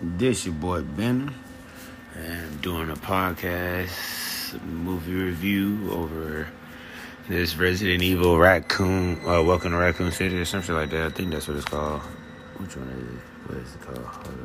[0.00, 1.34] This your boy Ben,
[2.14, 6.46] and I'm doing a podcast movie review over
[7.28, 11.06] this Resident Evil Raccoon, uh, Welcome to Raccoon City, or something like that.
[11.06, 12.00] I think that's what it's called.
[12.58, 13.20] Which one is it?
[13.48, 13.98] What is it called?
[13.98, 14.38] Hold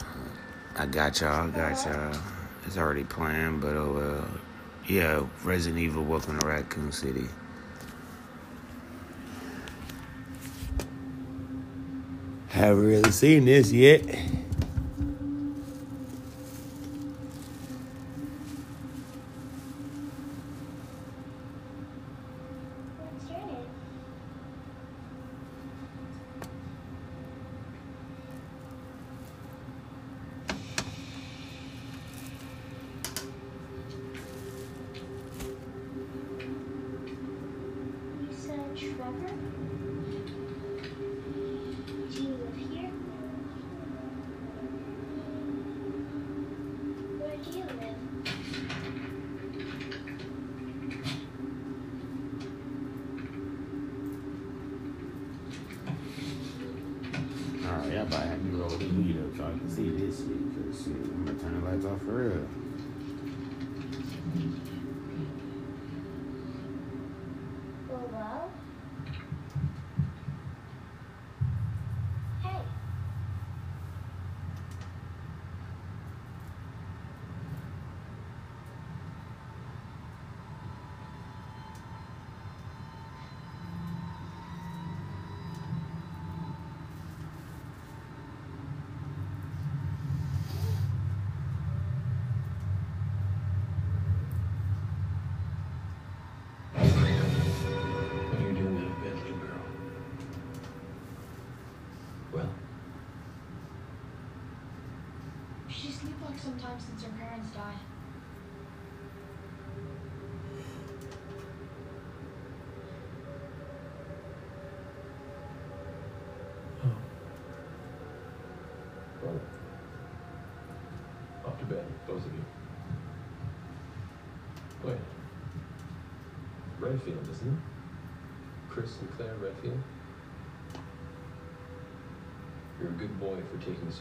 [0.00, 0.80] up.
[0.80, 2.18] I got y'all, got y'all.
[2.64, 4.28] It's already playing, but oh well.
[4.88, 7.26] Yeah, Resident Evil Welcome to Raccoon City.
[12.52, 14.02] Haven't really seen this yet.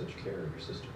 [0.02, 0.91] such care of your sister.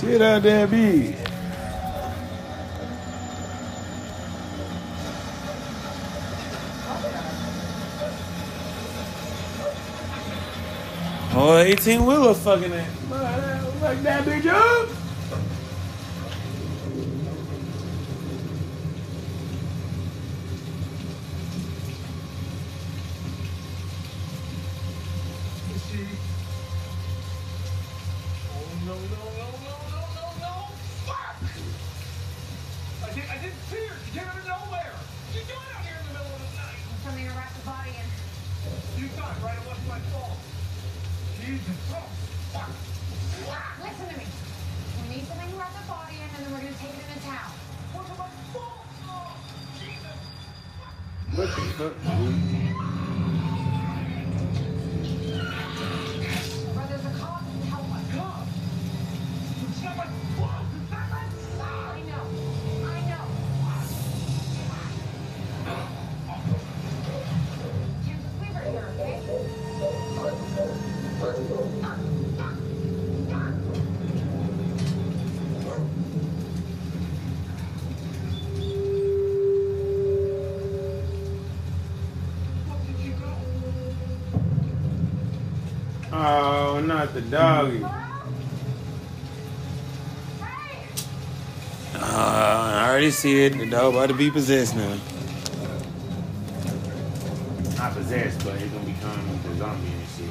[0.00, 1.16] Out that bitch.
[11.34, 12.97] Oh, 18 wheeler fucking it.
[37.92, 38.08] To in.
[39.00, 39.56] You thought right?
[39.56, 40.38] It wasn't my fault.
[41.40, 41.76] Jesus.
[41.90, 42.04] Oh
[42.52, 42.70] fuck!
[43.82, 44.26] Listen to me.
[45.02, 47.24] We need something to wrap the body in, and then we're gonna take it into
[47.24, 47.50] town.
[47.94, 48.28] Wasn't my.
[48.56, 49.36] Oh
[49.78, 50.18] Jesus!
[51.34, 52.67] What the fuck?
[87.20, 87.82] The doggy.
[91.94, 93.58] Uh, I already see it.
[93.58, 94.96] The dog about to be possessed now.
[97.76, 100.28] Not possessed, but it's gonna become the zombie and shit.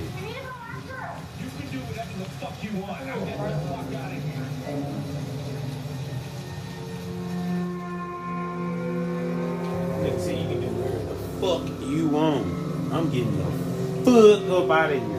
[0.88, 1.44] go after.
[1.44, 3.06] You can do whatever the fuck you want.
[3.06, 4.48] Now get the fuck out of here.
[10.04, 12.46] Nigga say you can do whatever the fuck you want.
[12.94, 13.44] I'm getting the
[14.06, 15.17] fuck up out of here.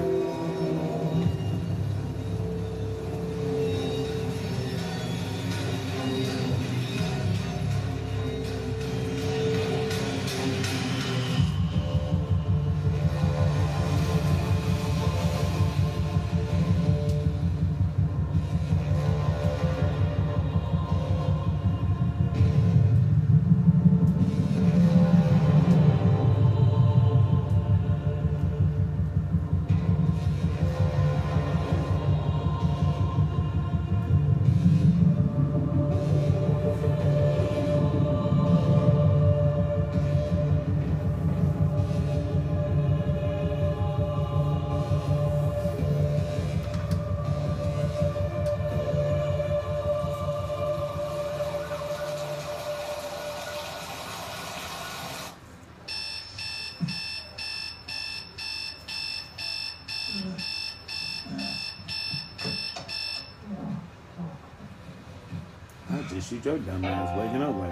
[66.48, 67.68] Your dumb ass waking up like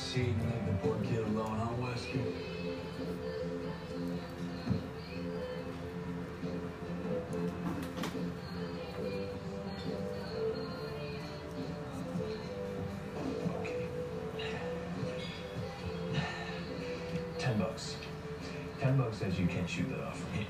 [0.00, 2.20] seat and leave the poor kid alone, huh, Whiskey?
[13.60, 13.86] Okay.
[17.38, 17.96] Ten bucks.
[18.80, 20.46] Ten bucks says you can't shoot that off from here.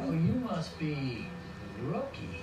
[0.00, 1.26] Oh, you must be
[1.84, 2.40] rookie.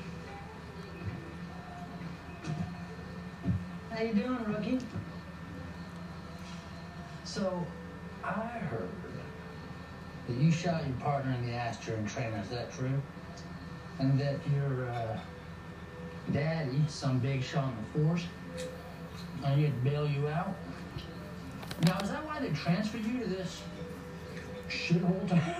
[3.91, 4.79] How you doing, rookie?
[7.23, 7.65] So,
[8.23, 8.89] I heard
[10.27, 12.33] that you shot your partner in the ass during training.
[12.35, 13.01] Is that true?
[13.99, 15.19] And that your uh,
[16.31, 18.25] daddy, some big shot in the force,
[19.43, 20.53] and he had to bail you out.
[21.85, 23.61] Now, is that why they transferred you to this
[24.69, 25.58] shithole town?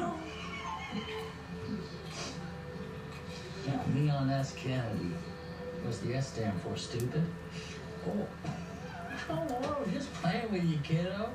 [4.40, 4.56] Leon S.
[4.56, 5.12] Kennedy.
[5.84, 6.76] What's the S stand for?
[6.78, 7.24] Stupid?
[8.08, 8.28] Oh.
[9.30, 11.30] Oh, I was just playing with you, kiddo.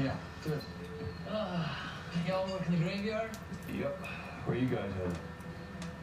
[0.00, 0.60] Yeah, good.
[1.28, 1.68] Uh,
[2.26, 3.30] y'all work in the graveyard?
[3.76, 4.06] Yep.
[4.44, 5.18] Where you guys headed?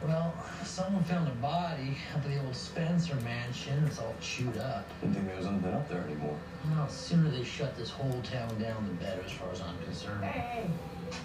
[0.06, 3.82] Well, someone found a body up at the old Spencer mansion.
[3.86, 4.86] It's all chewed up.
[5.00, 6.36] Didn't think there was anything up there anymore.
[6.70, 9.78] Well, the sooner they shut this whole town down, the better, as far as I'm
[9.84, 10.22] concerned.
[10.22, 10.70] Hey, hey.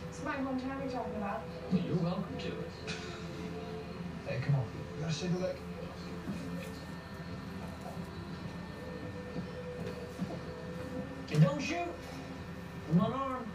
[0.10, 1.42] It's my hometown you're talking about.
[1.74, 2.70] You're welcome to it.
[4.30, 4.66] Hey, come on.
[4.96, 5.56] You gotta shake a leg.
[11.32, 11.78] And don't shoot.
[12.92, 13.48] I'm unarmed.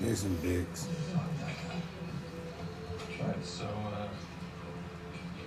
[0.00, 0.88] There's some bigs.
[3.20, 4.08] Alright, so, uh,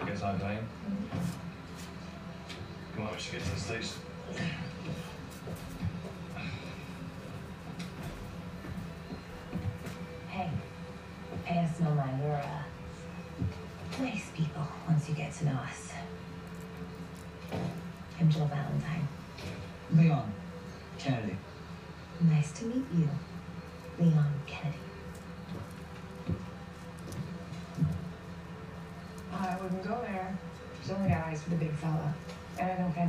[0.01, 0.67] I guess I'm paying.
[2.95, 4.01] Come on, we should get to the station.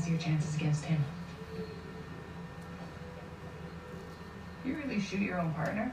[0.08, 1.02] Your chances against him.
[4.64, 5.92] You really shoot your own partner?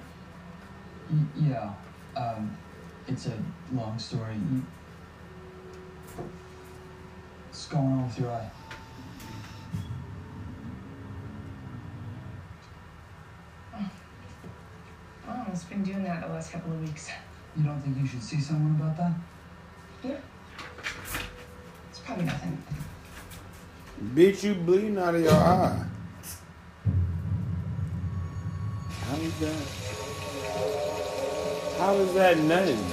[1.11, 1.73] Y- yeah.
[2.17, 2.57] Um,
[3.07, 3.37] it's a
[3.71, 4.35] long story.
[7.47, 8.49] What's going on with your eye?
[15.27, 17.09] Oh, it's been doing that the last couple of weeks.
[17.55, 19.13] You don't think you should see someone about that?
[20.03, 20.17] Yeah.
[21.89, 22.61] It's probably nothing.
[24.19, 25.81] Bitch, you bleeding out of your eye.
[29.05, 29.67] How is that?
[31.77, 32.83] How is that nothing?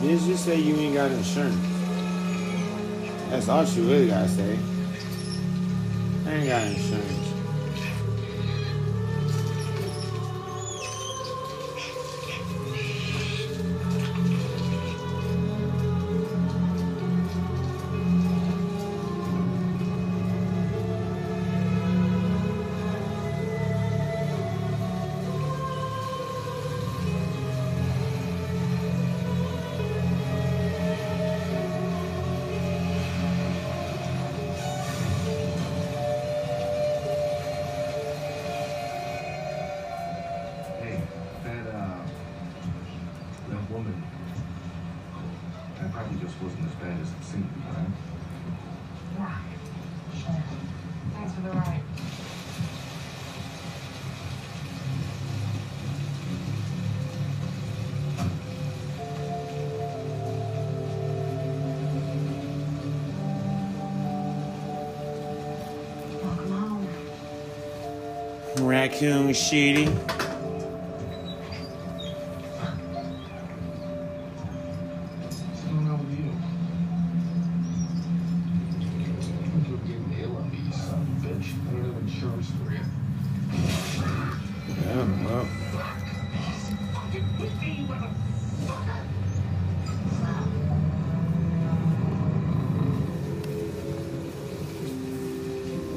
[0.00, 1.54] Bitch, just say you ain't got insurance.
[3.28, 4.58] That's all she really gotta say.
[6.24, 7.23] I ain't got insurance.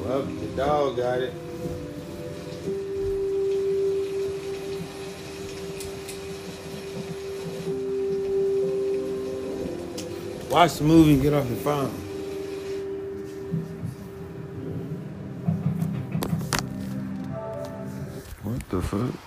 [0.03, 1.46] Well, the dog got it.
[10.57, 11.89] Watch the movie and get off your phone.
[18.41, 19.26] What the fuck?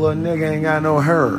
[0.00, 1.38] Little nigga ain't got no hair.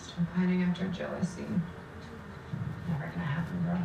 [0.00, 1.44] Still pining after jealousy.
[2.88, 3.78] Never gonna happen, bro.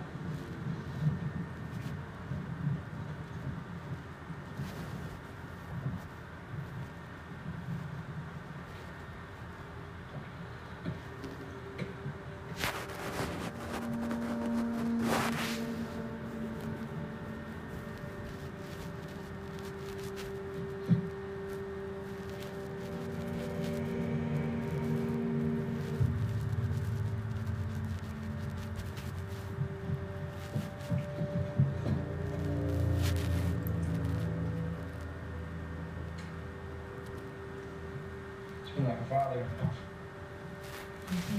[39.13, 39.79] It's been like a father.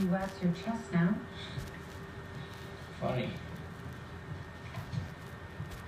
[0.01, 1.15] You wax your chest now.
[3.01, 3.31] Funny.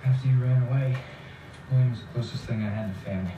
[0.03, 0.97] After you ran away,
[1.71, 3.31] William was the closest thing I had to family.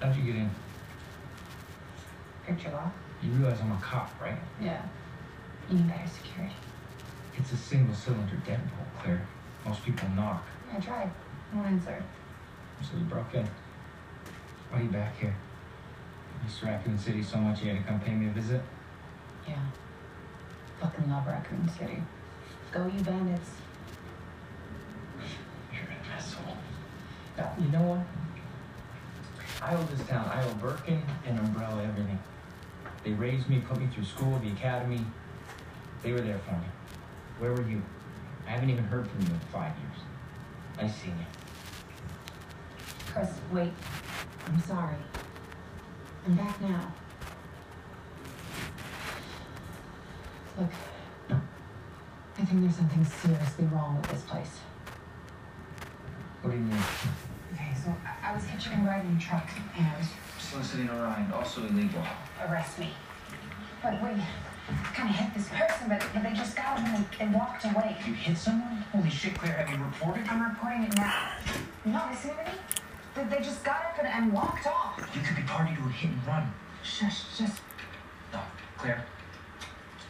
[0.00, 0.50] How'd you get in?
[2.46, 2.92] Picture lock.
[3.22, 4.38] You realize I'm a cop, right?
[4.60, 4.82] Yeah.
[5.70, 6.54] You need better security.
[7.38, 9.26] It's a single cylinder deadbolt, Claire.
[9.64, 10.44] Most people knock.
[10.76, 11.10] I tried.
[11.54, 12.02] No answer.
[12.84, 13.48] So you broke in.
[14.70, 15.34] Why are you back here?
[16.44, 18.60] Used to Raccoon City so much you had to come pay me a visit?
[19.48, 19.54] Yeah.
[20.80, 22.02] Fucking love Raccoon City.
[22.70, 23.50] Go you bandits.
[25.72, 26.56] You're an asshole.
[27.38, 28.00] Now, you know what?
[29.62, 30.28] I owe this town.
[30.28, 32.18] I owe Birkin and Umbrella everything.
[33.02, 35.00] They raised me, put me through school, the academy.
[36.02, 36.66] They were there for me.
[37.38, 37.80] Where were you?
[38.46, 40.00] I haven't even heard from you in five years.
[40.78, 41.43] I seeing you.
[43.14, 43.70] Chris, wait.
[44.44, 44.96] I'm sorry.
[46.26, 46.92] I'm back now.
[50.58, 50.70] Look,
[51.30, 54.58] I think there's something seriously wrong with this place.
[56.42, 56.76] What do you mean?
[57.52, 59.48] Okay, so I, I was hitching a ride in a truck
[59.78, 60.04] and
[60.40, 62.02] Soliciting a ride, also illegal.
[62.48, 62.90] arrest me.
[63.80, 64.16] But wait,
[64.92, 67.64] kind of hit this person, but, but they just got up and they, they walked
[67.64, 67.96] away.
[68.04, 68.78] You hit someone?
[68.90, 70.26] Holy shit, Claire, have you reported?
[70.26, 71.30] I'm reporting it now.
[71.84, 72.58] Not listening to me?
[73.14, 74.98] They, they just got up and, and walked off.
[75.14, 76.52] You could be party to a hit and run.
[76.82, 77.62] Shush, just
[78.32, 78.40] No,
[78.76, 79.04] Claire.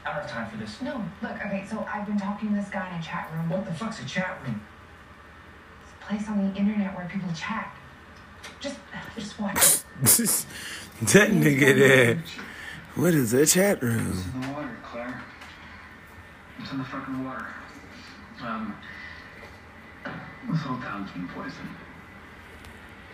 [0.07, 0.83] I don't have time for this.
[0.83, 1.03] no.
[1.23, 3.49] Look, okay, so I've been talking to this guy in a chat room.
[3.49, 4.61] What the fuck's a chat room?
[5.83, 7.75] It's a place on the internet where people chat.
[8.61, 8.77] Just,
[9.17, 9.55] just watch.
[9.55, 12.23] that nigga there.
[12.97, 14.11] What is a chat room?
[14.11, 15.23] It's in the water, Claire.
[16.61, 17.47] It's in the fucking water.
[18.43, 18.77] Um,
[20.51, 21.69] this whole town's been poisoned.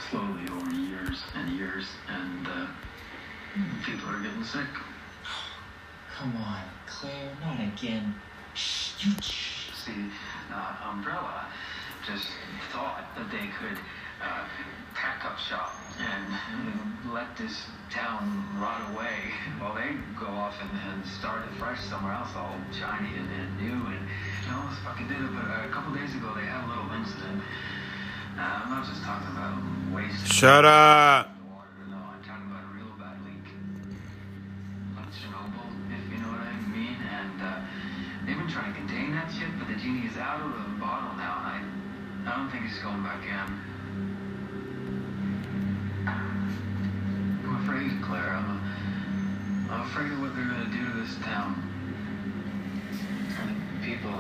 [0.08, 2.66] Slowly over years and years, and uh,
[3.84, 4.64] people are getting sick.
[6.16, 8.14] Come on, Claire, not again.
[8.54, 9.70] Shh, you shh.
[9.84, 10.10] See,
[10.52, 11.46] uh, Umbrella
[12.06, 12.26] just
[12.72, 13.78] thought that they could
[14.22, 14.44] uh,
[14.94, 21.06] pack up shop and let this town rot away while they go off and, and
[21.06, 23.86] start afresh somewhere else, all shiny and, and new.
[23.86, 24.00] And
[24.44, 25.30] you know, fucking did it.
[25.32, 27.42] But a couple days ago, they had a little incident.
[28.38, 29.62] I'm just talking about
[29.94, 30.32] waste.
[30.32, 31.36] Shut up.
[38.48, 42.28] Trying to contain that shit, but the genie is out of the bottle now, and
[42.28, 43.46] I, don't think he's going back in.
[47.46, 48.30] I'm afraid, Claire.
[48.30, 48.60] I'm,
[49.70, 51.62] I'm afraid of what they're gonna do to this town.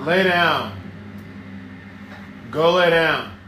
[0.06, 0.80] Lay down.
[2.52, 3.39] Go lay down.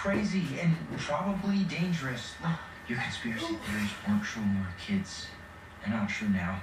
[0.00, 2.32] crazy and probably dangerous.
[2.88, 5.26] Your conspiracy theories weren't true when we were kids.
[5.80, 6.62] They're not true now.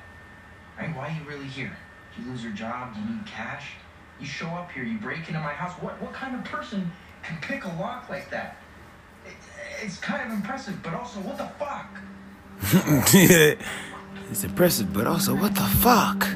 [0.76, 0.96] Right?
[0.96, 1.78] Why are you really here?
[2.16, 2.96] Do you lose your job?
[2.96, 3.74] Do you need cash?
[4.20, 5.74] You show up here, you break into my house.
[5.84, 8.58] What, what kind of person can pick a lock like that?
[9.24, 9.34] It,
[9.84, 11.90] it's kind of impressive, but also, what the fuck?
[14.32, 16.28] it's impressive, but also, what the fuck?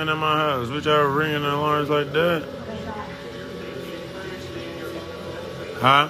[0.00, 0.68] ringing in my house.
[0.68, 2.48] which I was ringing alarms like that.
[5.78, 6.09] Huh?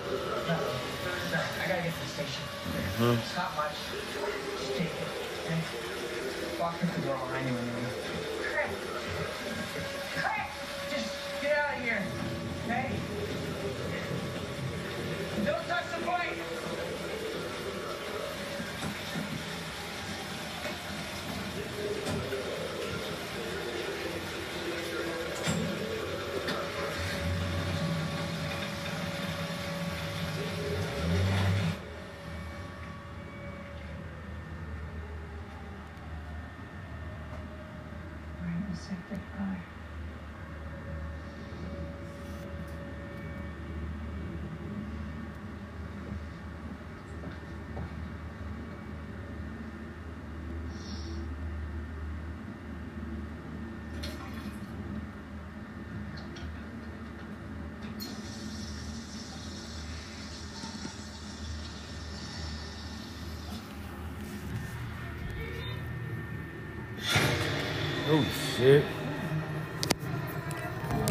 [68.60, 68.84] shit.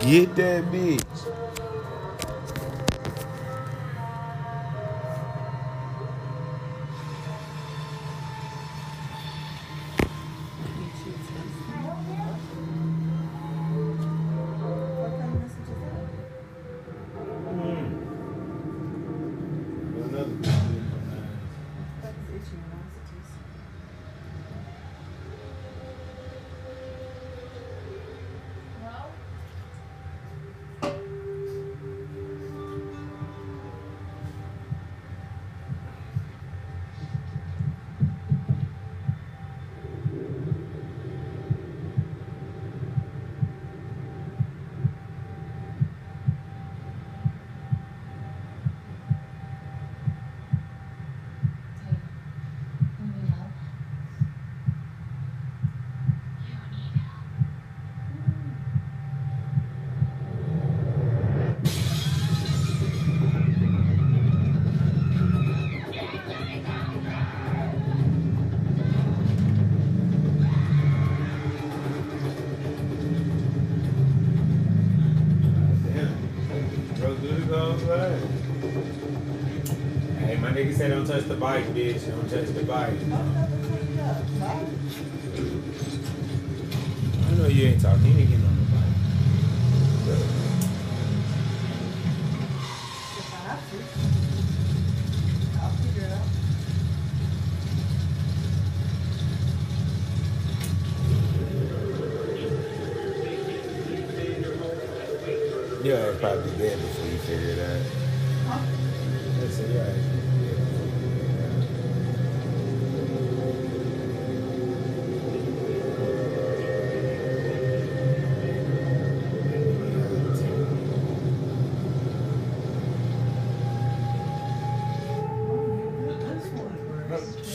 [0.02, 1.09] Get that bitch.
[81.40, 82.06] bike, bitch.
[82.08, 82.99] Don't touch the bike.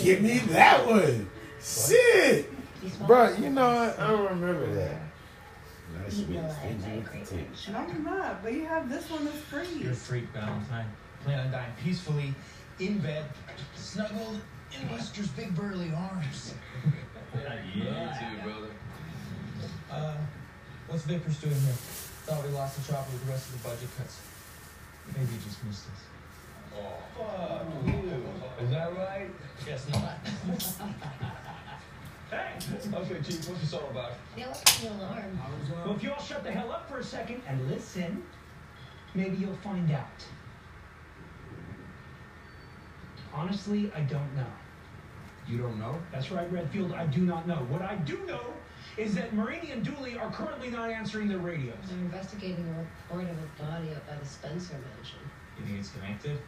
[0.03, 1.29] Give me that one.
[1.61, 2.51] Shit.
[3.07, 3.99] Bro, you know what?
[3.99, 4.97] I don't remember that.
[5.97, 7.73] That should be extended to 10.
[7.73, 8.43] No, you're not.
[8.43, 9.67] But you have this one that's free.
[9.81, 10.87] You're a freak, Valentine.
[11.23, 12.35] Plan on dying peacefully,
[12.79, 13.25] in bed,
[13.75, 14.41] snuggled
[14.79, 16.55] in Buster's big burly arms.
[17.75, 18.19] Yeah.
[18.19, 18.69] too, brother.
[19.91, 20.15] Uh,
[20.89, 21.73] what's Vickers doing here?
[22.27, 24.21] Thought we lost the chopper with the rest of the budget cuts.
[25.17, 26.14] Maybe he just missed us.
[26.77, 28.65] Oh, fuck you.
[28.65, 29.31] Is that right?
[29.65, 30.19] Guess not.
[32.31, 32.55] Hey!
[32.93, 34.13] Okay, Chief, what's this all about?
[34.35, 35.39] They'll the alarm.
[35.85, 38.25] Well, if you all shut the hell up for a second and listen,
[39.15, 40.25] maybe you'll find out.
[43.33, 44.47] Honestly, I don't know.
[45.47, 45.99] You don't know?
[46.13, 46.93] That's right, Redfield.
[46.93, 47.57] I do not know.
[47.69, 48.47] What I do know
[48.97, 51.77] is that Marini and Dooley are currently not answering their radios.
[51.89, 55.19] They're investigating a report of a body up by the Spencer mansion.
[55.59, 56.39] You think it's connected?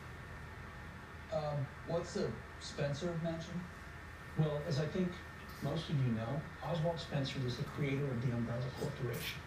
[1.37, 2.29] Um, what's the
[2.61, 3.61] Spencer mansion?
[4.38, 5.09] Well, as I think
[5.62, 9.40] most of you know, Oswald Spencer was the creator of the Umbrella Corporation.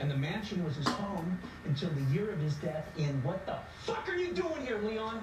[0.00, 3.58] And the mansion was his home until the year of his death in what the
[3.84, 5.22] fuck are you doing here, Leon?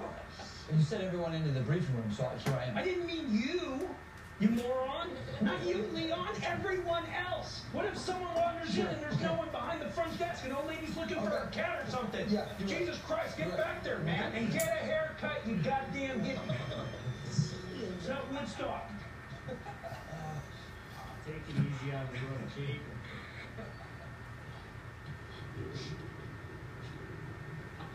[0.76, 2.78] You sent everyone into the briefing room, so here I am.
[2.78, 3.90] I didn't mean you,
[4.40, 5.10] you moron.
[5.42, 7.62] Not you, Leon, everyone else.
[7.72, 10.68] What if someone wanders in and there's no one behind the front desk and old
[10.68, 12.26] lady's looking for a cat or something?
[12.30, 16.40] Yeah, you're Jesus Christ, get back there, man, and get a haircut, you goddamn get.
[17.28, 18.90] It's not Woodstock.
[21.26, 22.82] Take it easy on the road, Chief.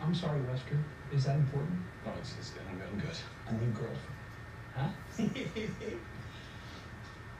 [0.01, 0.81] I'm sorry, Wesker.
[1.13, 1.79] Is that important?
[2.05, 2.61] No, it's, it's good.
[2.69, 2.87] I'm good.
[2.91, 3.17] I'm good.
[3.47, 3.99] A new girlfriend.
[4.75, 4.89] Huh?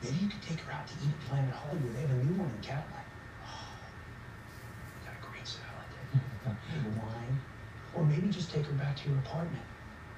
[0.06, 1.96] Maybe you could take her out to eat at Planet Hollywood.
[1.96, 3.10] They have a new one in Cadillac.
[3.42, 3.74] Oh,
[5.02, 5.90] got a great salad.
[7.02, 7.40] Wine.
[7.96, 9.66] Or maybe just take her back to your apartment.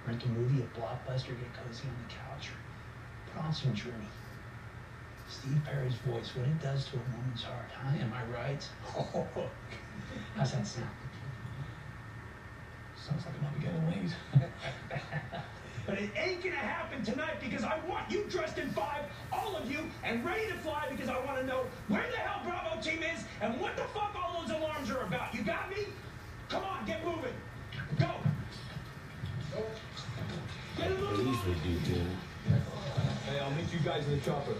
[0.05, 2.51] Rent a movie at Blockbuster, get cozy on the couch.
[2.51, 4.11] Or put on some Journey.
[5.29, 7.95] Steve Perry's voice, what it does to a woman's heart, huh?
[7.95, 8.69] Am I right?
[10.35, 10.87] How's that sound?
[12.95, 14.11] Sounds like I might be getting laid.
[15.87, 19.71] But it ain't gonna happen tonight because I want you dressed in five, all of
[19.71, 23.01] you, and ready to fly because I want to know where the hell Bravo team
[23.03, 25.33] is and what the fuck all those alarms are about.
[25.33, 25.85] You got me?
[26.49, 27.33] Come on, get moving.
[27.97, 28.11] Go.
[30.77, 31.25] Get a They move.
[31.25, 32.07] usually do good.
[33.29, 34.53] Hey, I'll meet you guys in the chopper.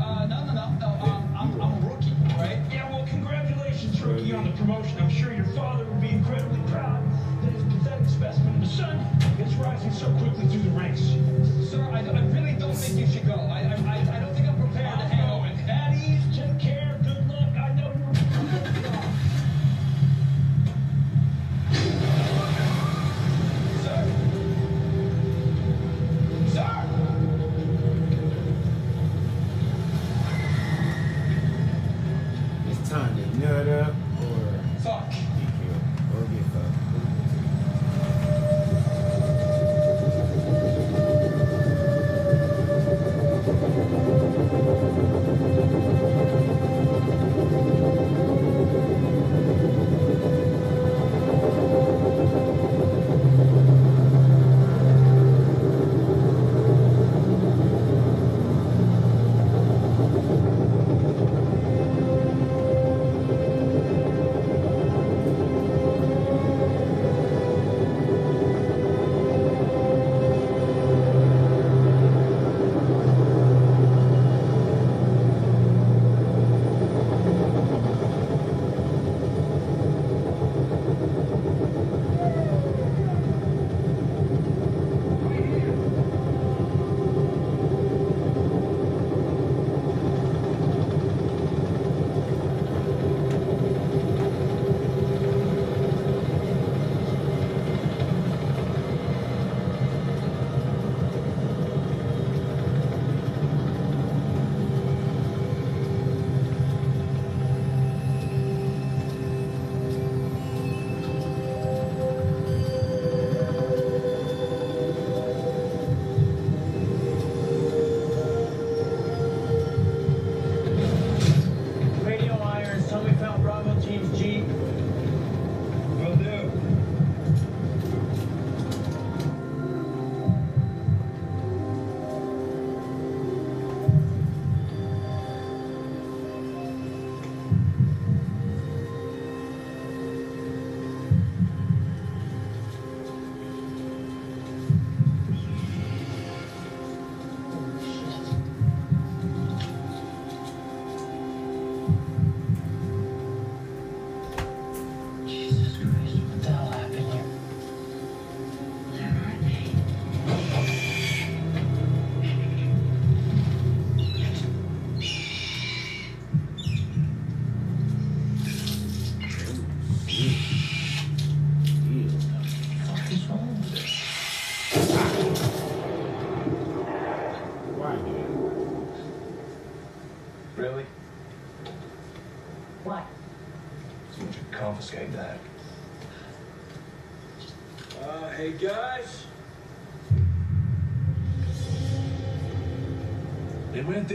[0.00, 0.86] Uh, no, no, no, no.
[1.04, 2.58] Um, I'm, I'm a rookie, right?
[2.72, 4.96] Yeah, well, congratulations, rookie, on the promotion.
[4.98, 7.04] I'm sure your father would be incredibly proud
[7.42, 8.96] that his pathetic specimen of a son
[9.38, 10.63] is rising so quickly through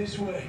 [0.09, 0.48] this way.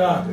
[0.00, 0.29] Obrigado.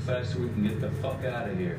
[0.00, 1.69] faster we can get the fuck out of here.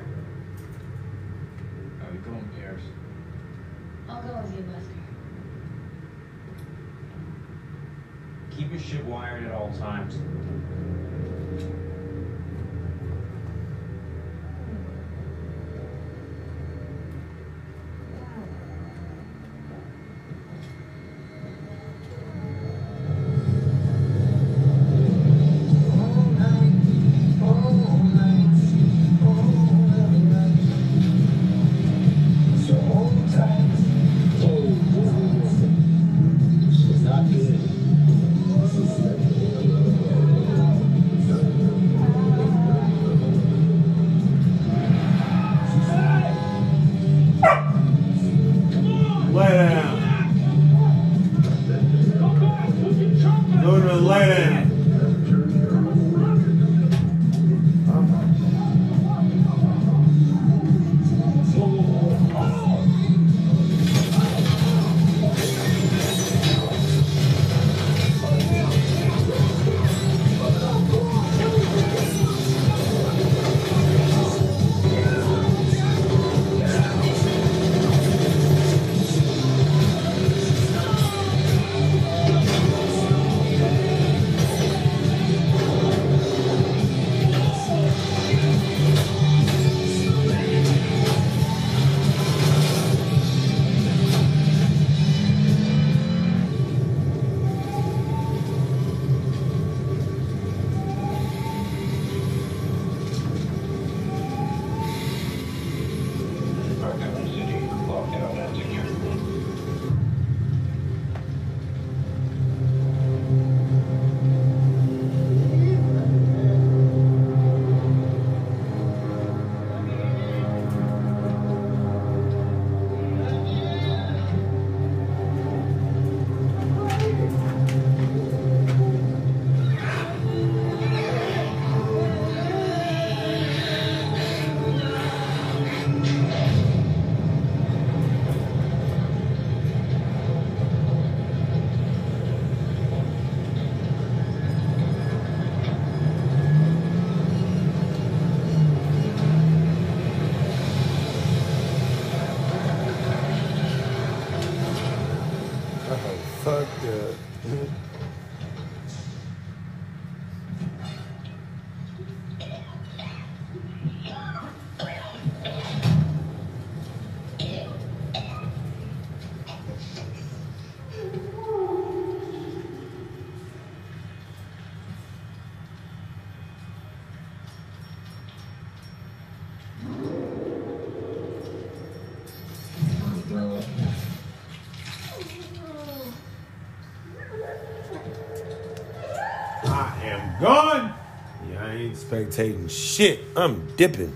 [192.11, 193.21] spectating shit.
[193.37, 194.13] I'm dipping.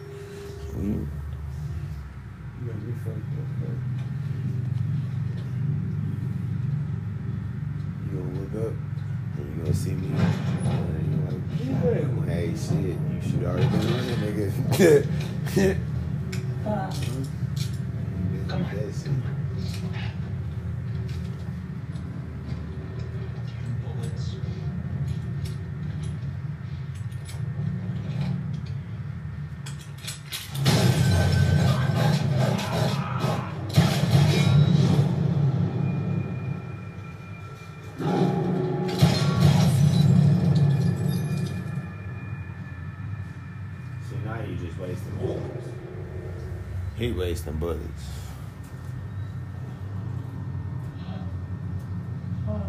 [0.76, 1.08] You
[8.12, 8.74] gonna look up
[9.38, 10.12] and you gonna see me.
[10.18, 10.28] Uh,
[12.26, 14.52] hey, shit, you should already been running,
[15.56, 15.78] nigga.
[47.36, 47.82] wasting bullets.
[52.48, 52.60] I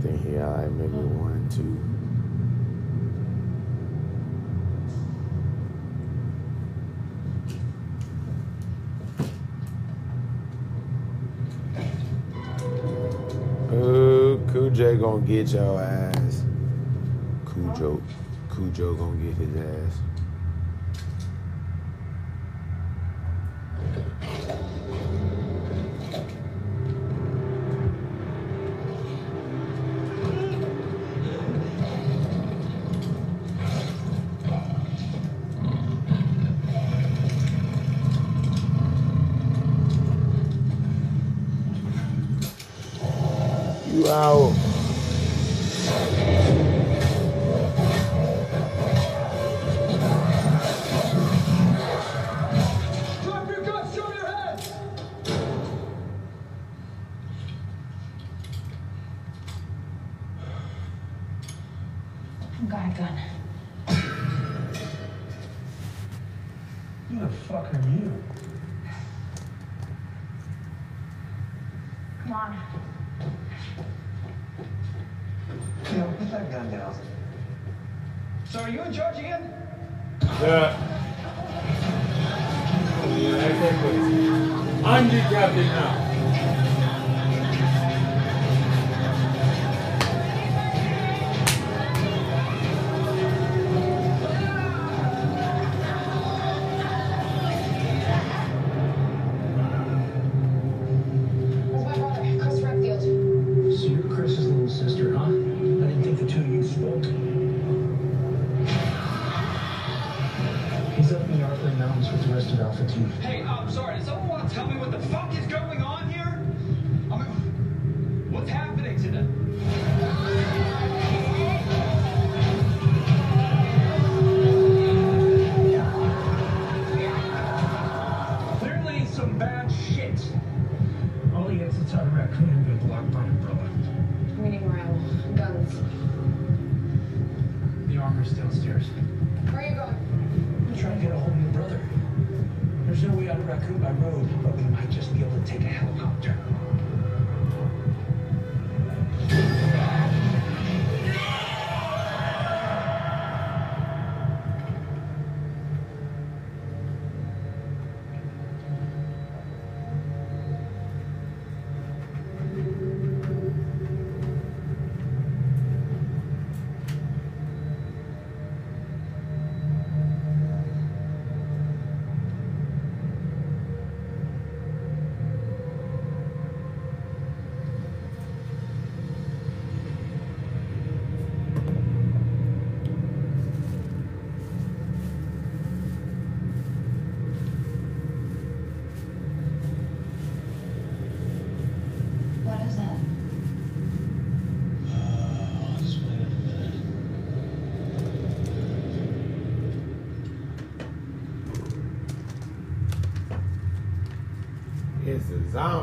[0.00, 1.76] think he I maybe one, two.
[14.52, 15.89] Cool J gonna get your ass.
[18.60, 20.09] Cujo gonna get his ass.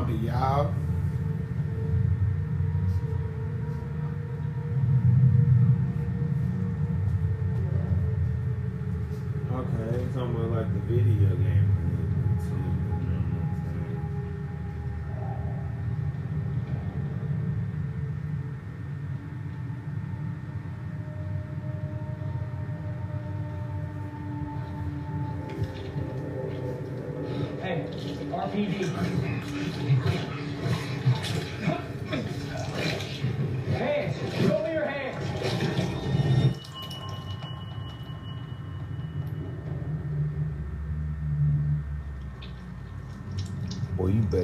[0.08, 0.67] Yeah.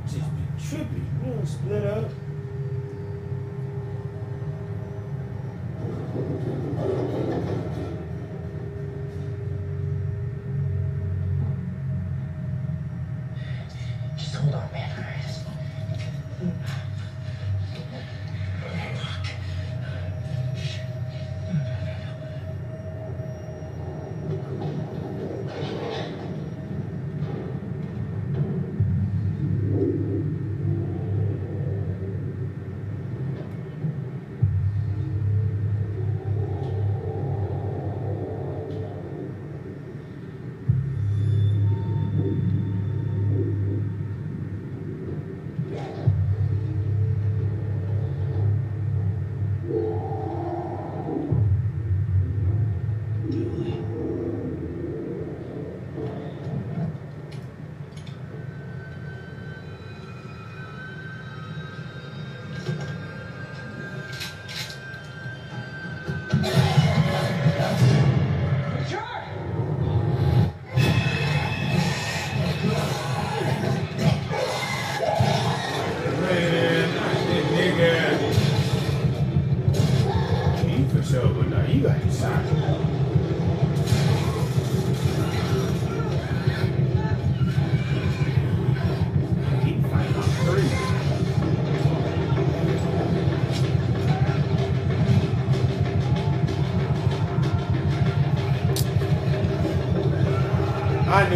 [0.06, 1.04] Just be trippy.
[1.26, 2.21] You don't split up.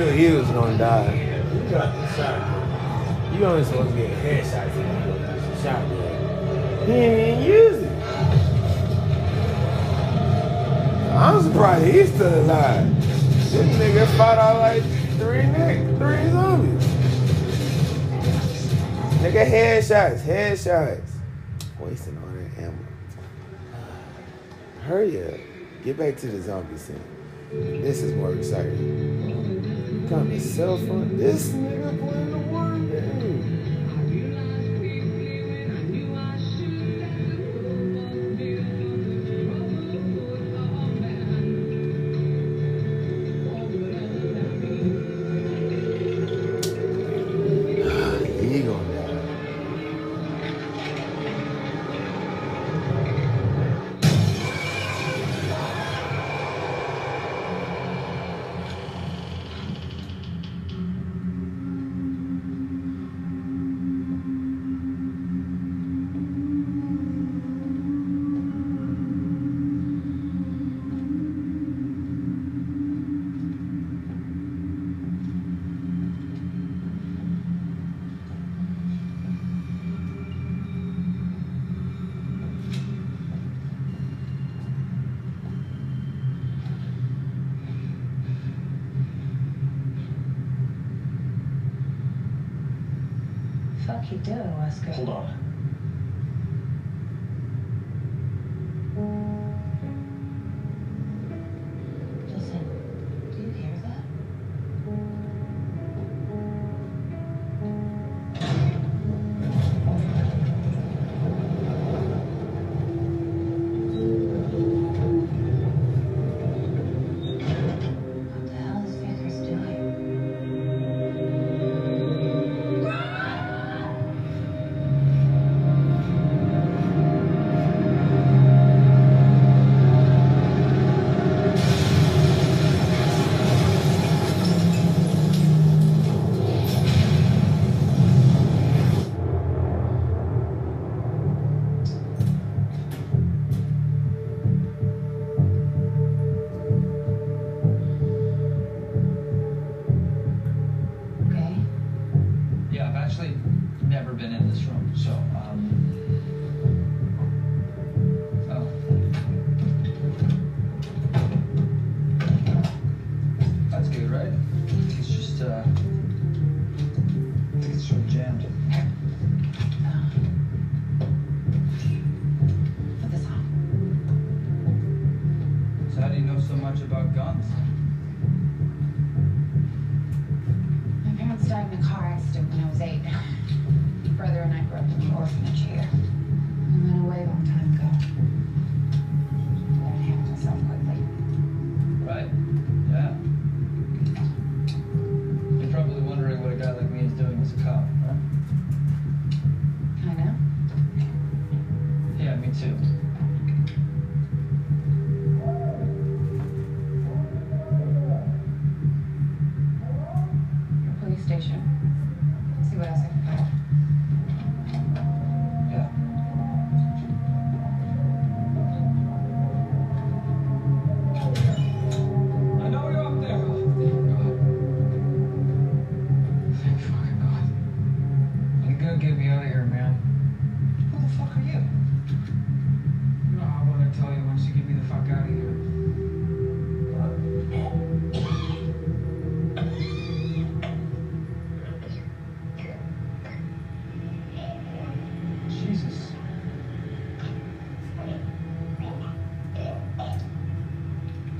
[0.05, 1.41] Knew he was gonna die.
[1.53, 3.33] You got the shot.
[3.33, 4.75] You only supposed to get headshots
[5.21, 6.85] got the shot.
[6.85, 7.91] He ain't even use it.
[11.15, 13.01] I'm surprised he's still alive.
[13.51, 14.83] This nigga fought out like
[15.17, 16.83] three nick, three zombies.
[19.21, 21.09] Nigga headshots, headshots.
[21.79, 22.85] Wasting all that ammo.
[24.83, 25.39] Hurry up.
[25.83, 27.01] Get back to the zombie scene.
[27.51, 29.14] This is more exciting.
[30.09, 31.17] Got a cell phone.
[31.17, 33.34] This nigga playing the one game.
[94.11, 94.93] You doing, Wesker?
[94.93, 95.44] Hold on.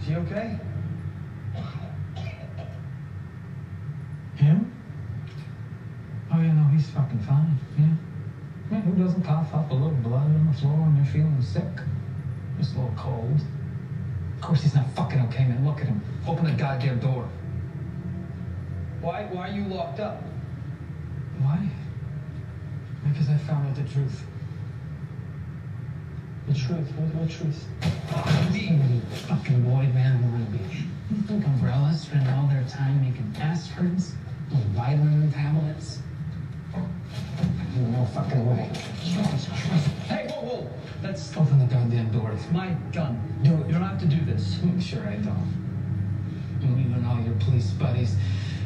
[0.06, 0.60] He okay?
[4.36, 4.72] Him?
[6.32, 7.58] Oh, yeah, no, he's fucking fine.
[7.76, 7.88] Yeah.
[8.70, 11.64] Yeah, who doesn't cough up a little blood on the floor when they're feeling sick?
[12.60, 13.41] Just a little cold.
[14.36, 15.66] Of course he's not fucking okay, man.
[15.66, 15.99] Look at him.
[16.28, 17.28] Open the goddamn door.
[19.01, 20.22] Why, why are you locked up?
[21.39, 21.68] Why?
[23.08, 24.24] Because I found out the truth.
[26.48, 26.91] The truth?
[26.93, 27.66] What, what truth?
[28.54, 30.64] You fucking boy, man, Ruby.
[31.10, 34.12] You think Umbrella's spend all their time making aspirins
[34.52, 36.00] or vitamin tablets?
[37.76, 38.70] No fucking way.
[39.04, 39.88] Jesus Christ.
[40.08, 40.70] Hey, whoa, whoa!
[41.04, 42.32] Let's open the goddamn door.
[42.32, 43.20] It's my gun.
[43.43, 43.68] Do it.
[43.68, 44.60] You don't have to do this.
[44.62, 45.52] I'm sure I don't.
[46.62, 48.16] And even all your police buddies,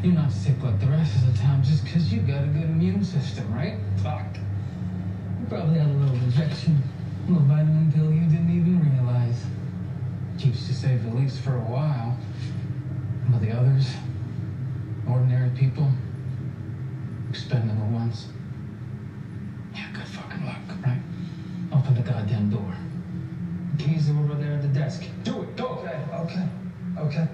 [0.04, 2.64] you're not sick like the rest of the town just because you got a good
[2.64, 3.78] immune system, right?
[4.04, 4.36] Fuck.
[4.36, 6.82] You probably had a little injection,
[7.28, 9.46] a little vitamin pill you didn't even realize.
[10.38, 12.18] Keeps you safe at least for a while.
[13.30, 13.88] But the others,
[15.08, 15.92] ordinary people,
[17.30, 18.28] expendable ones.
[19.76, 21.02] Yeah, good fucking luck, right?
[21.72, 22.76] Open the goddamn door.
[23.78, 25.04] The keys are over there at the desk.
[25.24, 25.68] Do it, go!
[25.68, 26.48] Okay, okay,
[26.98, 27.28] okay.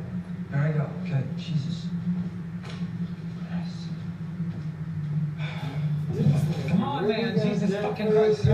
[0.52, 0.90] There I go.
[1.04, 1.86] Okay, Jesus.
[6.68, 7.40] Come on, man.
[7.40, 8.46] Jesus fucking Christ.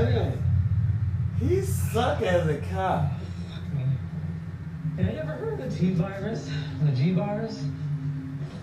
[1.42, 3.06] He suck as a cop.
[4.98, 6.50] Yeah, you ever heard of the T virus?
[6.84, 7.64] The G virus?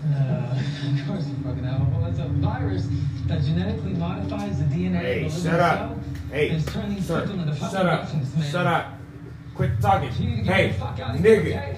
[0.09, 0.15] Uh,
[1.01, 1.89] of course you fucking have.
[1.93, 2.87] Well, it's a virus
[3.27, 5.79] that genetically modifies the DNA Hey, of the shut up.
[5.79, 6.01] cell
[6.31, 8.13] Hey, and turning sir, into shut up.
[8.15, 8.51] man.
[8.51, 8.95] Shut up.
[9.55, 10.11] Quit talking.
[10.21, 11.77] You need to get Hey, the fuck out of here, nigga.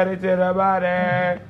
[0.00, 1.42] It to the body.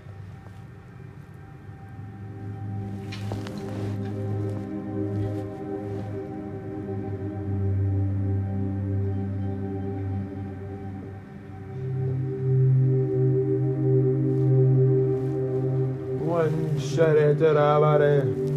[16.25, 18.50] One shut it to the body.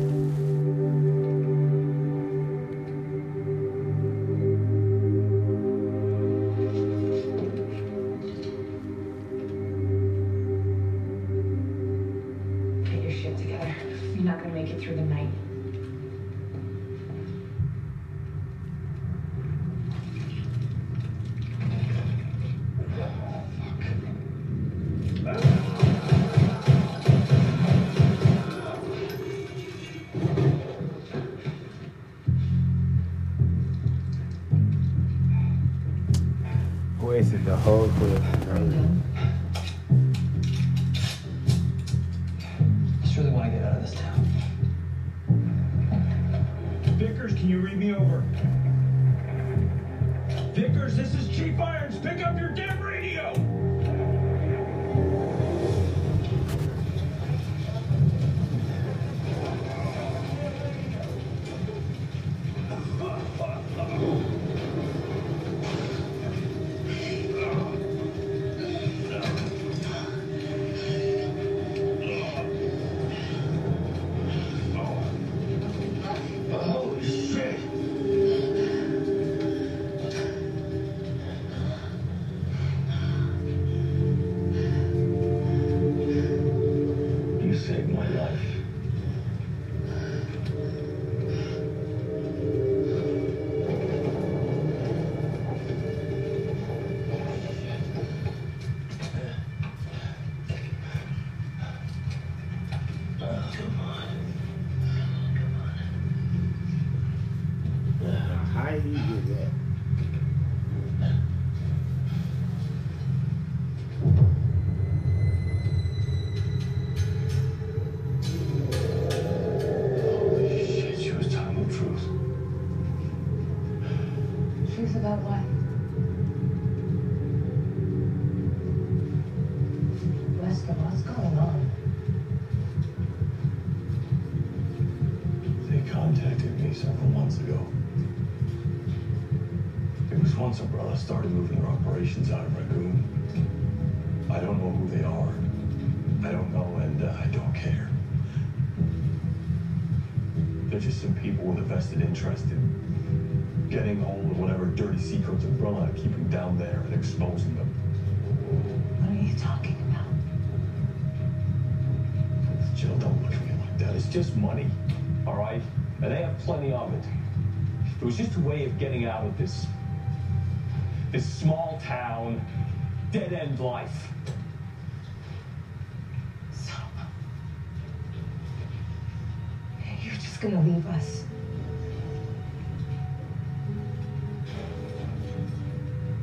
[180.44, 181.24] going to leave us.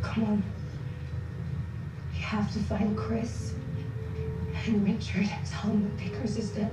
[0.03, 0.43] Come on.
[2.13, 3.55] We have to find Chris
[4.67, 6.71] and Richard and tell them that Vickers is dead.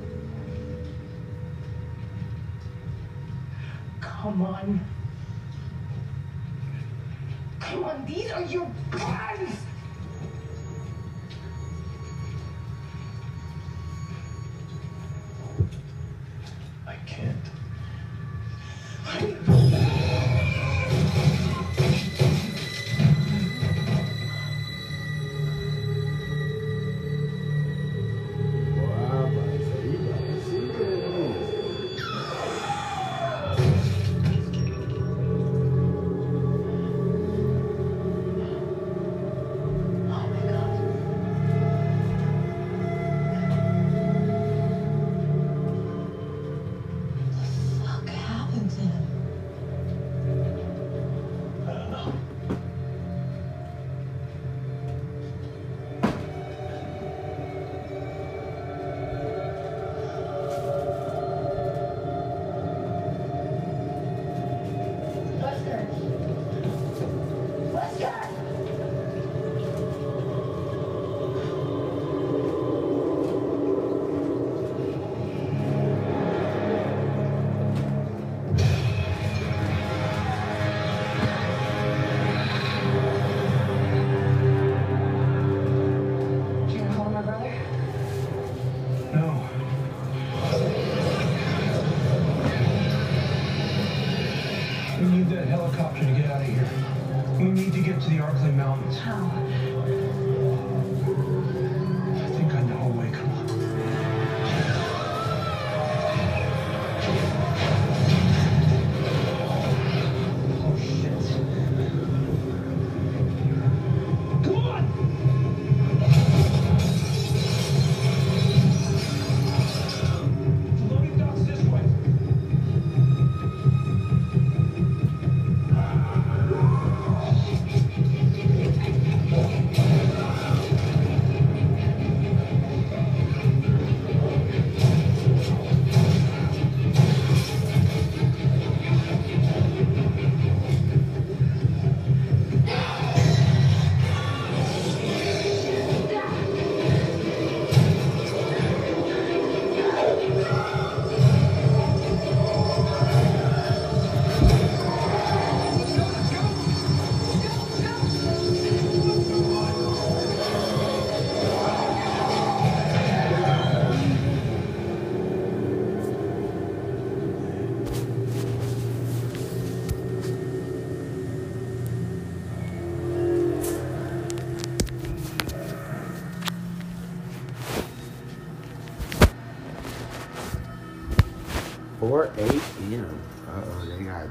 [4.02, 4.82] Come on.
[7.62, 9.67] Come on, these are your plans!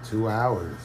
[0.08, 0.75] Two hours.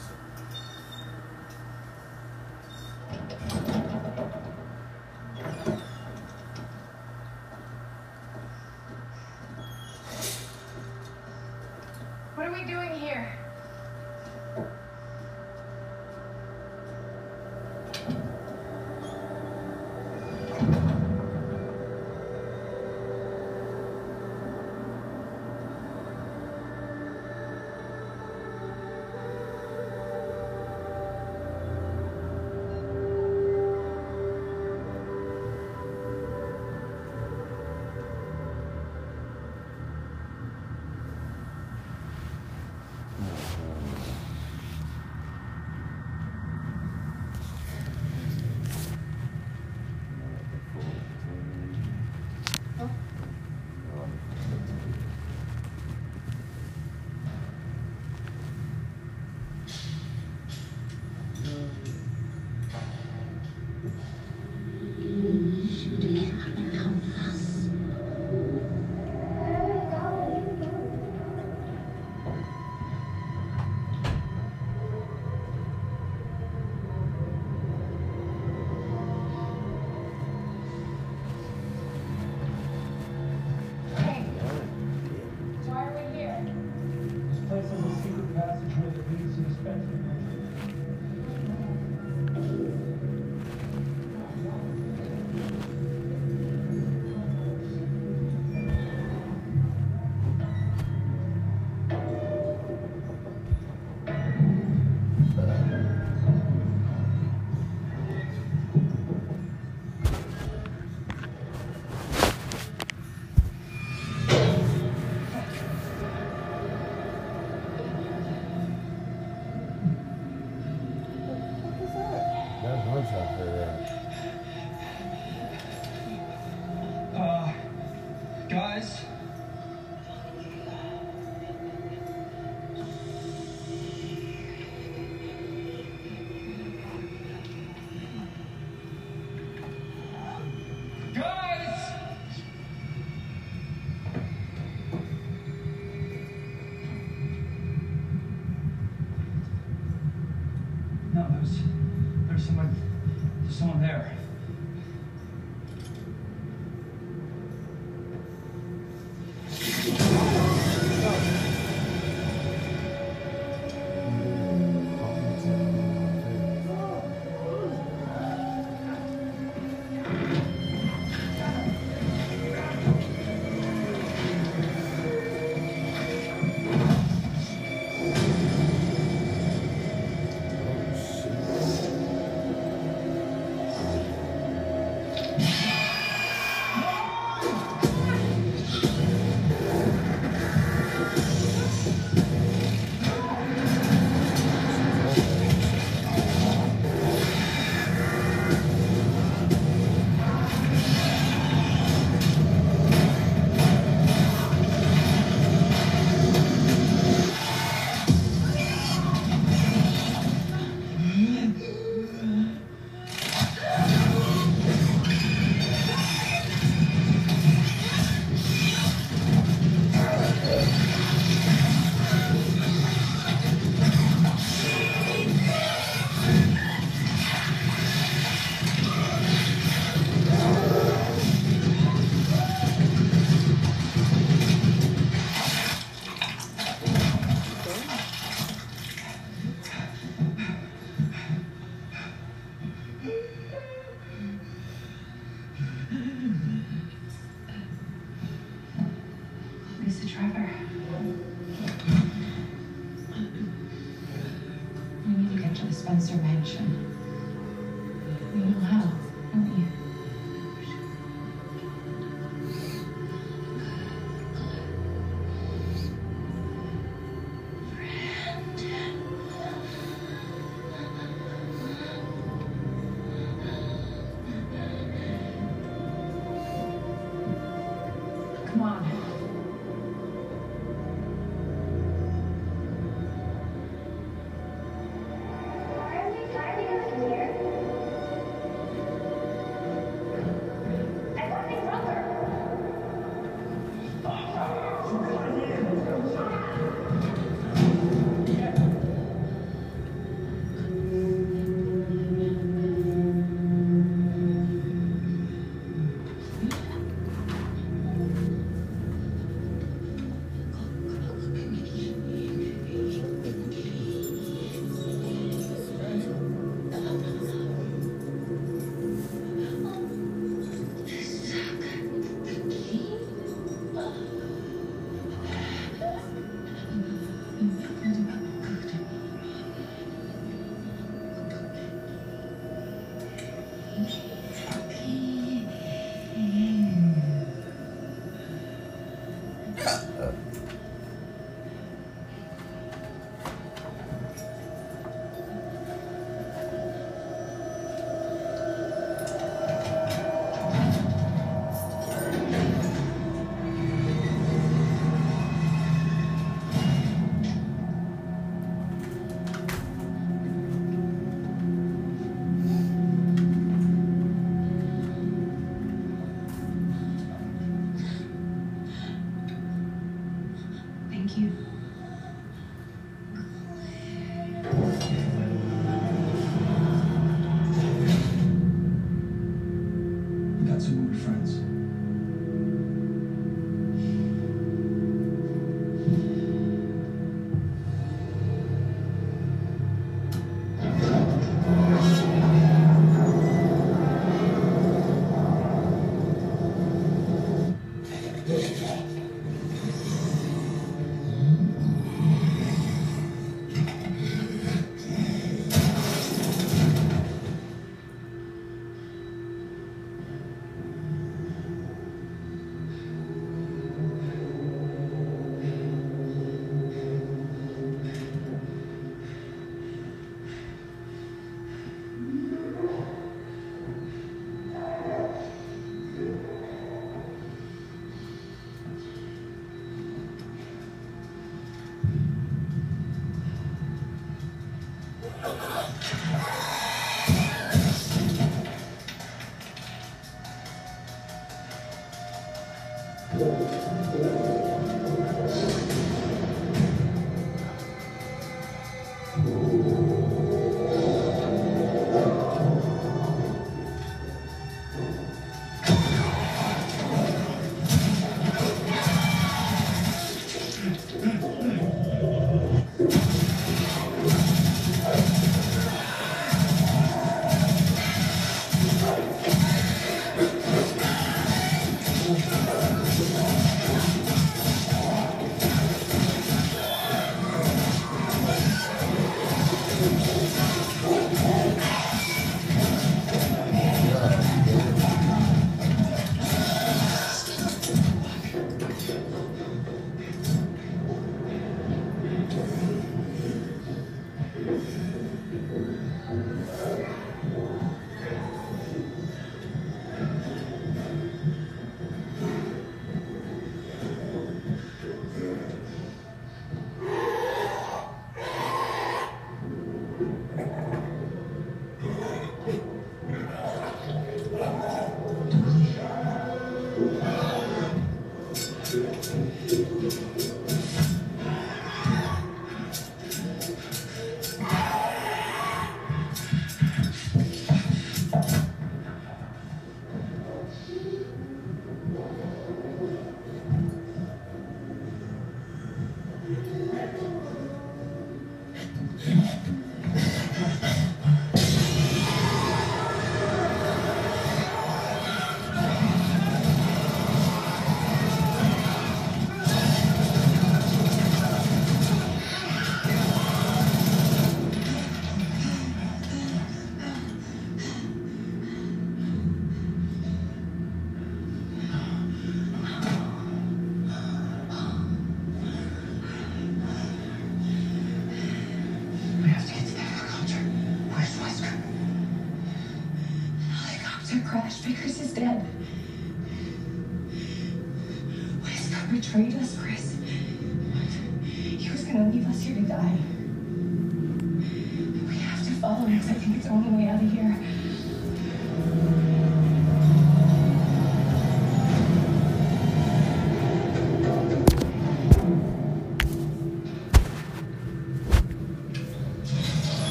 [153.82, 154.21] There.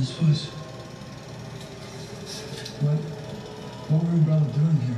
[0.00, 0.46] This was
[2.80, 2.96] What,
[3.90, 4.89] what were you about doing here?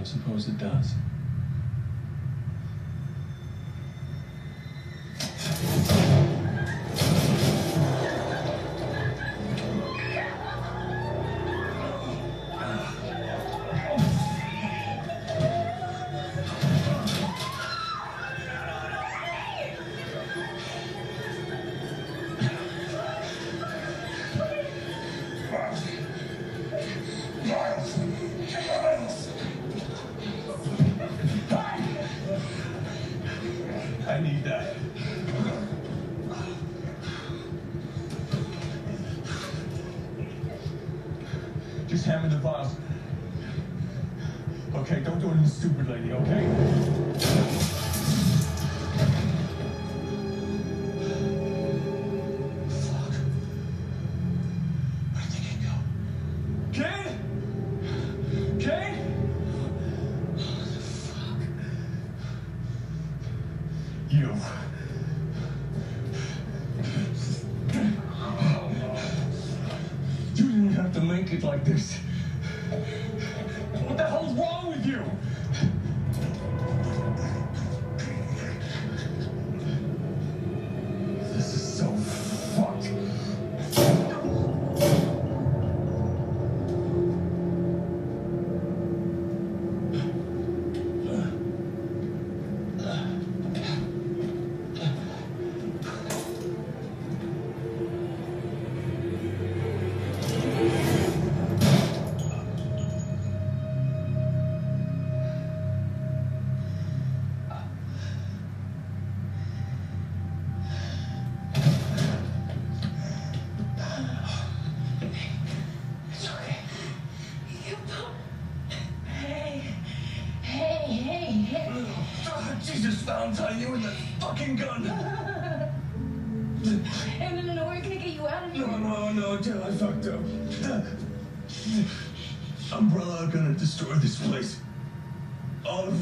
[0.00, 0.94] I suppose it does.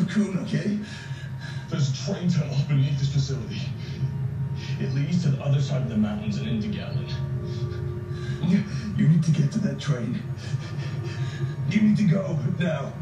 [0.08, 0.78] cocoon, okay?
[1.68, 3.60] There's a train tunnel beneath this facility.
[4.80, 7.06] It leads to the other side of the mountains and into Galen.
[8.96, 10.22] You need to get to that train.
[11.70, 12.92] You need to go now.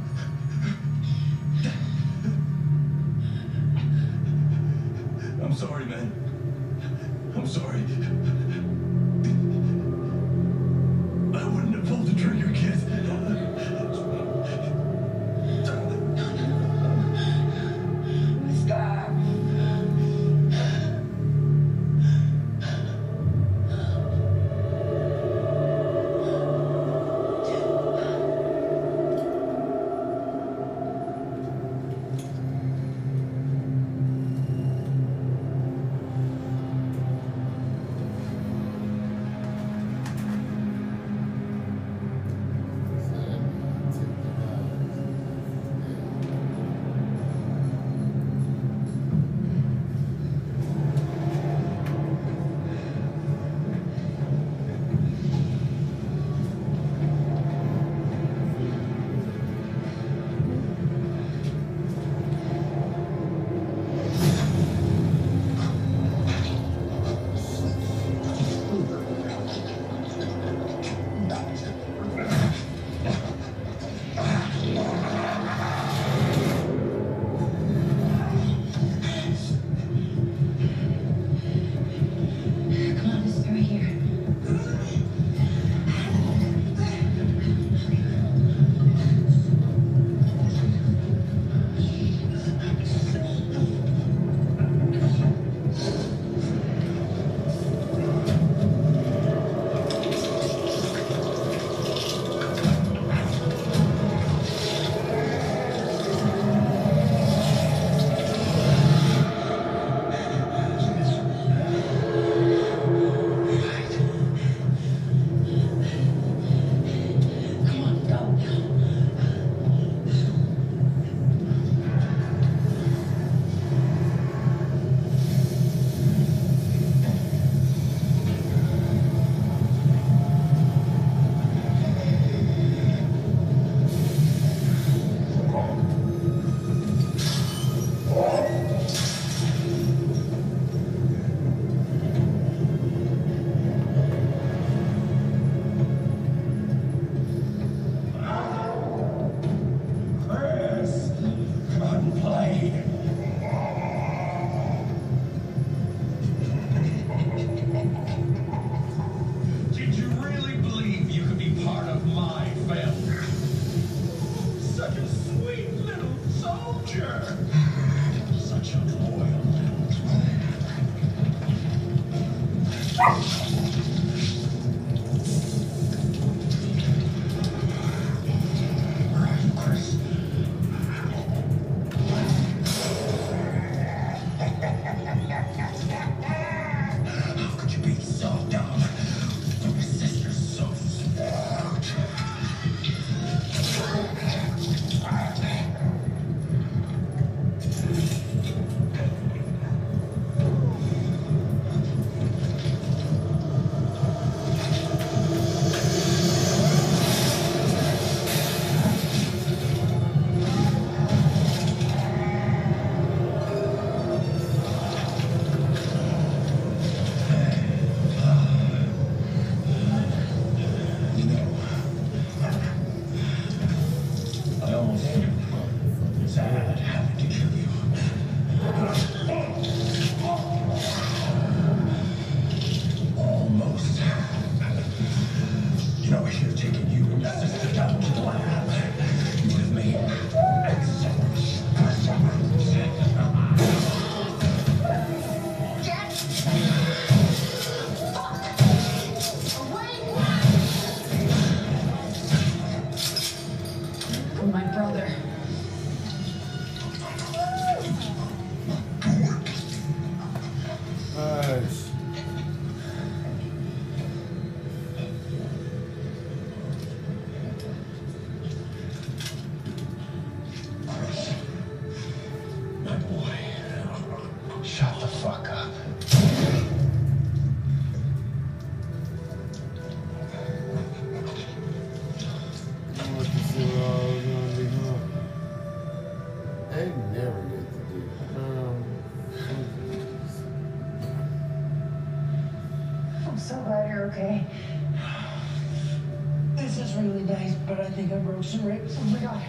[298.55, 298.97] Rips.
[298.99, 299.43] Oh my god.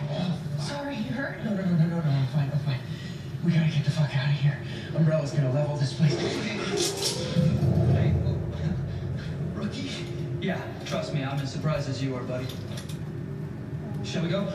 [0.60, 1.44] Sorry, you hurt.
[1.46, 2.02] No, no, no, no, no, no.
[2.02, 2.50] I'm fine.
[2.52, 2.80] I'm fine.
[3.46, 4.58] We gotta get the fuck out of here.
[4.96, 6.16] Umbrella's gonna level this place.
[7.94, 8.14] hey,
[9.54, 9.92] rookie?
[10.42, 12.48] Yeah, trust me, I'm as surprised as you are, buddy.
[14.04, 14.52] Shall we go?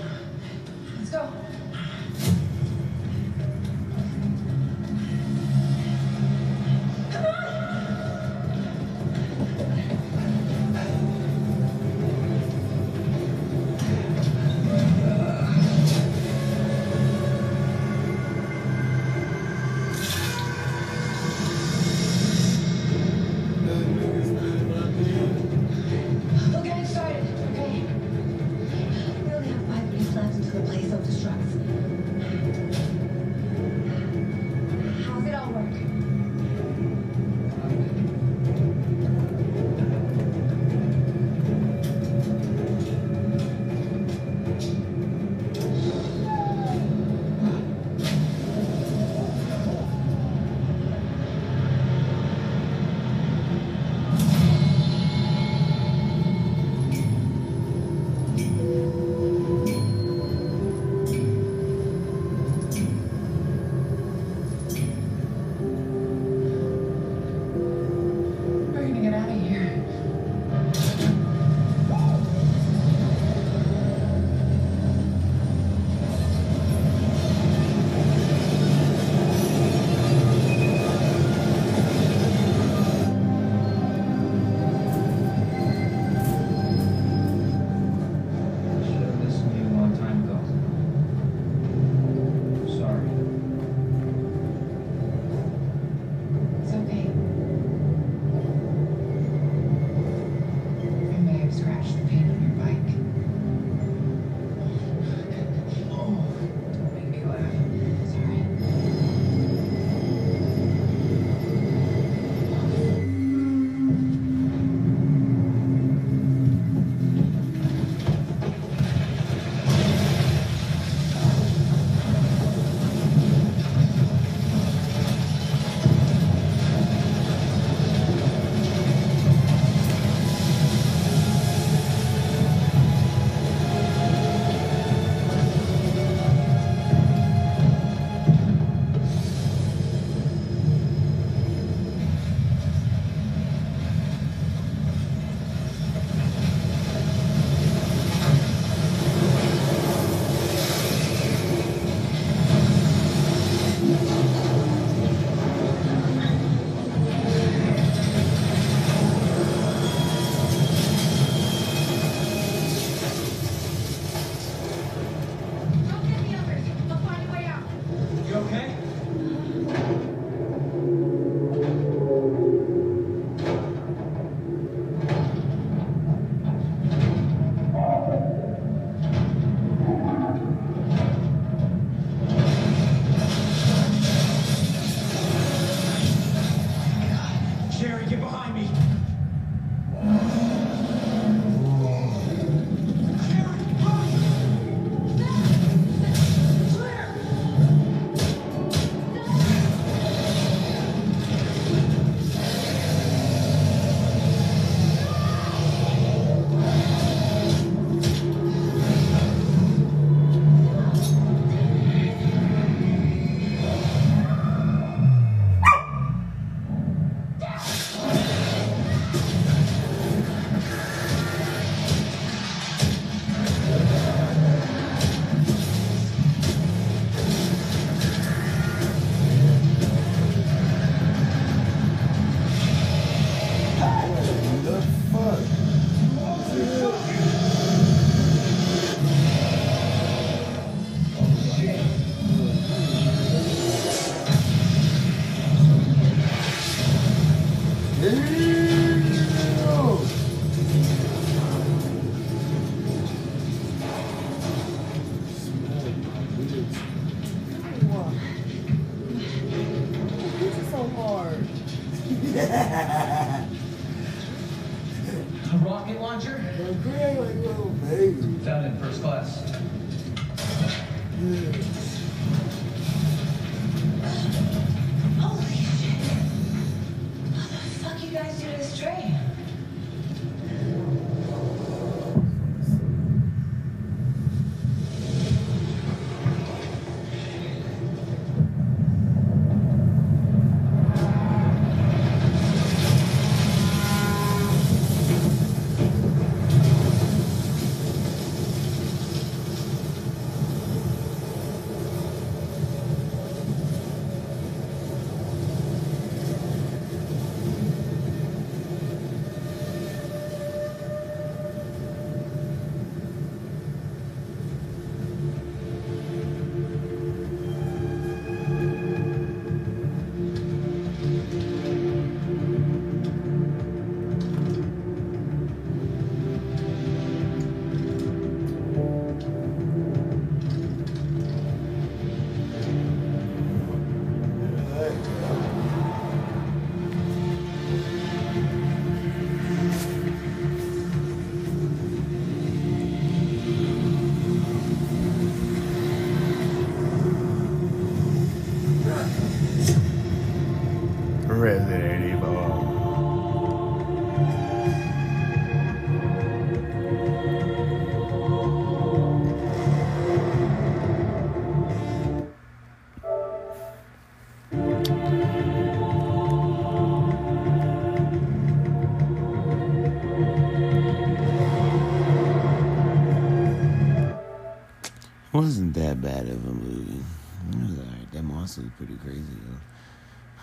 [375.73, 377.03] Wasn't that bad of a movie.
[377.51, 378.13] It was alright.
[378.13, 379.61] That monster was pretty crazy though.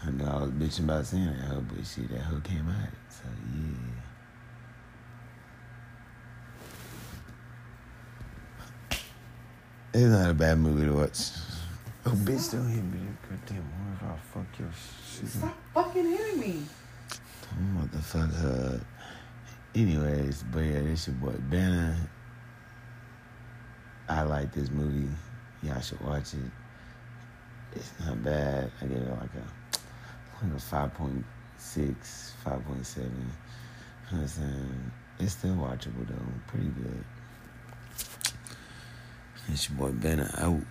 [0.06, 2.90] I know I was bitching about seeing that hoe, but shit, that hoe came out.
[3.10, 3.24] So
[3.56, 3.76] yeah.
[9.92, 11.32] It's not a bad movie to watch.
[12.06, 13.00] Oh, bitch, don't hit me.
[13.28, 14.70] Goddamn, what if I fuck your
[15.12, 15.28] shit?
[15.28, 16.64] Stop fucking hitting me.
[17.76, 18.82] Motherfucker.
[19.76, 21.96] Anyways, but yeah, this your boy Banner.
[24.20, 25.08] I like this movie.
[25.64, 26.52] Y'all should watch it.
[27.74, 28.70] It's not bad.
[28.82, 31.24] I give it like a like a 5.6,
[32.46, 32.98] 5.7.
[32.98, 33.12] You know
[34.10, 34.92] what I'm saying?
[35.20, 36.16] It's still watchable though.
[36.48, 37.06] Pretty good.
[39.48, 40.64] It's your boy Banner out.